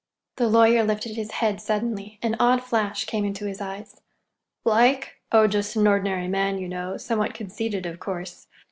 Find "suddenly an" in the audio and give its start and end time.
1.61-2.35